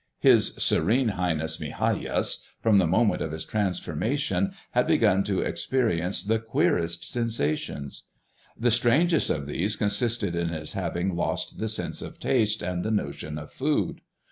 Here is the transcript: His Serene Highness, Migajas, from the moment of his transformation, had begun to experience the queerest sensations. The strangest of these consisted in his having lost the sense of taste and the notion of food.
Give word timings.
His 0.19 0.55
Serene 0.55 1.09
Highness, 1.09 1.57
Migajas, 1.59 2.41
from 2.59 2.79
the 2.79 2.87
moment 2.87 3.21
of 3.21 3.31
his 3.31 3.45
transformation, 3.45 4.51
had 4.71 4.87
begun 4.87 5.23
to 5.25 5.41
experience 5.41 6.23
the 6.23 6.39
queerest 6.39 7.05
sensations. 7.07 8.07
The 8.57 8.71
strangest 8.71 9.29
of 9.29 9.45
these 9.45 9.75
consisted 9.75 10.35
in 10.35 10.49
his 10.49 10.73
having 10.73 11.15
lost 11.15 11.59
the 11.59 11.67
sense 11.67 12.01
of 12.01 12.19
taste 12.19 12.63
and 12.63 12.83
the 12.83 12.89
notion 12.89 13.37
of 13.37 13.51
food. 13.51 14.01